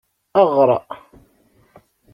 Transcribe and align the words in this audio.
Eɣr. 0.41 0.69